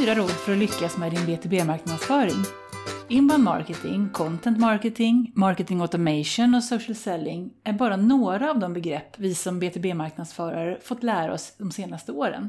[0.00, 2.44] fyra råd för att lyckas med din B2B-marknadsföring.
[3.08, 9.18] Inbound marketing, content marketing, marketing automation och social selling är bara några av de begrepp
[9.18, 12.48] vi som B2B-marknadsförare fått lära oss de senaste åren.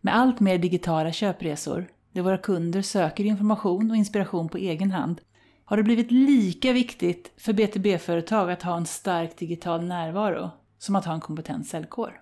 [0.00, 5.20] Med allt mer digitala köpresor, där våra kunder söker information och inspiration på egen hand,
[5.64, 11.04] har det blivit lika viktigt för B2B-företag att ha en stark digital närvaro som att
[11.04, 12.20] ha en kompetent säljkår.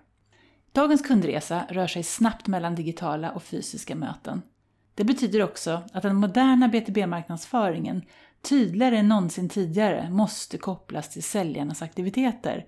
[0.71, 4.41] Dagens kundresa rör sig snabbt mellan digitala och fysiska möten.
[4.99, 8.01] Det betyder också att den moderna BTB-marknadsföringen
[8.41, 12.65] tydligare än någonsin tidigare måste kopplas till säljarnas aktiviteter.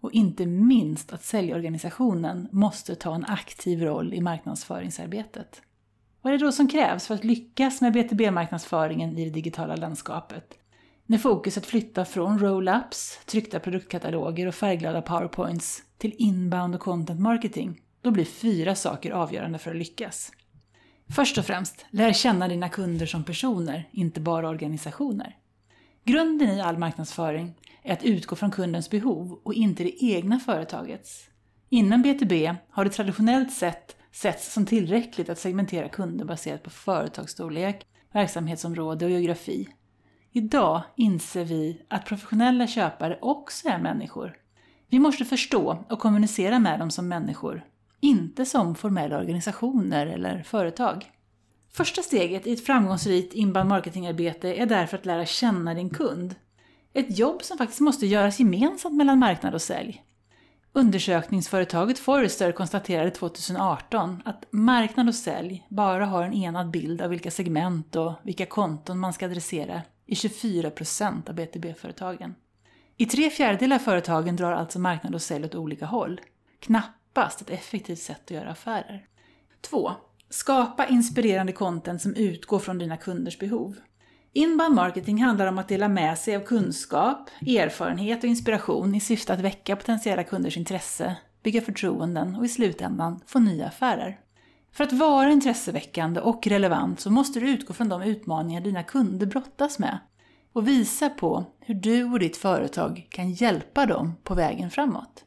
[0.00, 5.62] Och inte minst att säljorganisationen måste ta en aktiv roll i marknadsföringsarbetet.
[6.22, 10.54] Vad är det då som krävs för att lyckas med BTB-marknadsföringen i det digitala landskapet?
[11.06, 17.80] När fokuset flyttar från roll-ups, tryckta produktkataloger och färgglada powerpoints till inbound och content marketing,
[18.02, 20.32] då blir fyra saker avgörande för att lyckas.
[21.08, 25.36] Först och främst, lär känna dina kunder som personer, inte bara organisationer.
[26.04, 31.28] Grunden i all marknadsföring är att utgå från kundens behov och inte det egna företagets.
[31.68, 37.86] Inom B2B har det traditionellt sett setts som tillräckligt att segmentera kunder baserat på företagsstorlek,
[38.12, 39.68] verksamhetsområde och geografi.
[40.32, 44.36] Idag inser vi att professionella köpare också är människor.
[44.88, 47.64] Vi måste förstå och kommunicera med dem som människor,
[48.04, 51.10] inte som formella organisationer eller företag.
[51.72, 56.34] Första steget i ett framgångsrikt inbound marketingarbete är därför att lära känna din kund.
[56.92, 60.02] Ett jobb som faktiskt måste göras gemensamt mellan marknad och sälj.
[60.72, 67.30] Undersökningsföretaget Forrester konstaterade 2018 att marknad och sälj bara har en enad bild av vilka
[67.30, 72.34] segment och vilka konton man ska adressera i 24% av B2B-företagen.
[72.96, 76.20] I tre fjärdedelar av företagen drar alltså marknad och sälj åt olika håll.
[77.14, 79.06] Knappast ett effektivt sätt att göra affärer.
[79.60, 79.92] 2.
[80.30, 83.76] Skapa inspirerande content som utgår från dina kunders behov.
[84.32, 89.32] Inbound marketing handlar om att dela med sig av kunskap, erfarenhet och inspiration i syfte
[89.32, 94.20] att väcka potentiella kunders intresse, bygga förtroenden och i slutändan få nya affärer.
[94.72, 99.26] För att vara intresseväckande och relevant så måste du utgå från de utmaningar dina kunder
[99.26, 99.98] brottas med
[100.52, 105.24] och visa på hur du och ditt företag kan hjälpa dem på vägen framåt.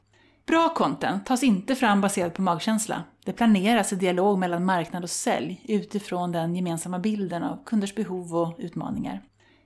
[0.48, 3.04] Bra content tas inte fram baserat på magkänsla.
[3.26, 8.36] Det planeras i dialog mellan marknad och sälj utifrån den gemensamma bilden av kunders behov
[8.36, 9.22] och utmaningar.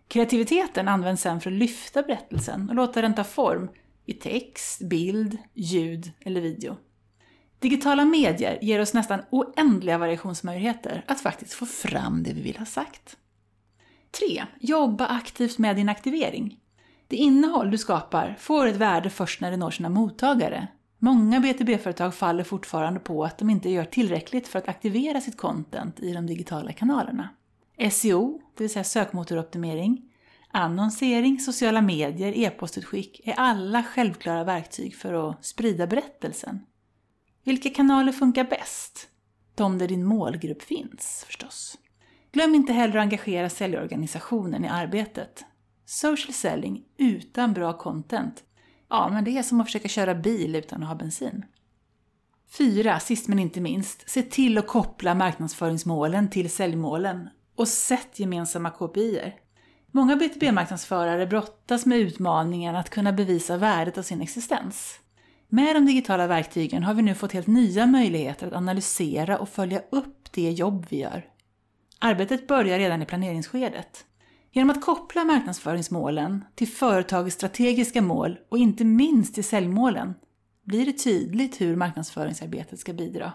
[0.07, 3.69] Kreativiteten används sedan för att lyfta berättelsen och låta den ta form
[4.05, 6.77] i text, bild, ljud eller video.
[7.59, 12.65] Digitala medier ger oss nästan oändliga variationsmöjligheter att faktiskt få fram det vi vill ha
[12.65, 13.17] sagt.
[14.11, 14.45] 3.
[14.59, 16.57] Jobba aktivt med din aktivering.
[17.11, 20.67] Det innehåll du skapar får ett värde först när det når sina mottagare.
[20.99, 25.99] Många B2B-företag faller fortfarande på att de inte gör tillräckligt för att aktivera sitt content
[25.99, 27.29] i de digitala kanalerna.
[27.91, 30.01] SEO, det vill säga sökmotoroptimering,
[30.51, 36.59] annonsering, sociala medier, e-postutskick är alla självklara verktyg för att sprida berättelsen.
[37.43, 39.07] Vilka kanaler funkar bäst?
[39.55, 41.77] De där din målgrupp finns, förstås.
[42.31, 45.45] Glöm inte heller att engagera säljorganisationen i arbetet.
[45.91, 48.43] Social selling utan bra content,
[48.89, 51.45] ja men det är som att försöka köra bil utan att ha bensin.
[52.49, 52.99] 4.
[52.99, 59.35] Sist men inte minst, se till att koppla marknadsföringsmålen till säljmålen och sätt gemensamma KPIer.
[59.91, 64.99] Många B2B-marknadsförare brottas med utmaningen att kunna bevisa värdet av sin existens.
[65.47, 69.81] Med de digitala verktygen har vi nu fått helt nya möjligheter att analysera och följa
[69.91, 71.25] upp det jobb vi gör.
[71.99, 74.05] Arbetet börjar redan i planeringsskedet.
[74.53, 80.13] Genom att koppla marknadsföringsmålen till företagets strategiska mål och inte minst till säljmålen
[80.63, 83.33] blir det tydligt hur marknadsföringsarbetet ska bidra.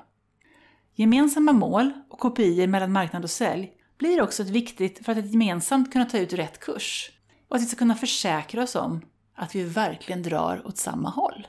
[0.95, 5.93] Gemensamma mål och kopior mellan marknad och sälj blir också ett viktigt för att gemensamt
[5.93, 7.11] kunna ta ut rätt kurs
[7.49, 9.01] och att vi ska kunna försäkra oss om
[9.35, 11.47] att vi verkligen drar åt samma håll.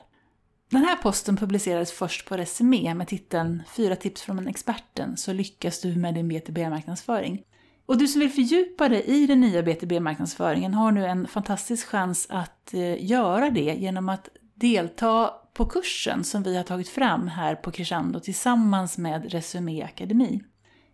[0.70, 5.32] Den här posten publicerades först på Resumé med titeln “Fyra tips från en experten så
[5.32, 7.42] lyckas du med din B2B-marknadsföring”.
[7.88, 12.26] Och du som vill fördjupa dig i den nya BTB-marknadsföringen har nu en fantastisk chans
[12.30, 17.54] att eh, göra det genom att delta på kursen som vi har tagit fram här
[17.54, 20.40] på Crescendo tillsammans med Resumé Akademi.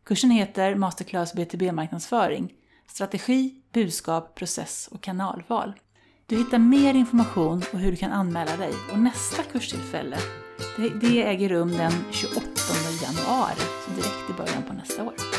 [0.04, 2.52] Kursen heter Masterclass BTB-marknadsföring,
[2.86, 5.72] Strategi, budskap, process och kanalval.
[6.26, 10.16] Du hittar mer information och hur du kan anmäla dig och nästa kurstillfälle
[10.76, 12.40] det, det äger rum den 28
[13.02, 15.33] januari, så direkt i början på nästa år.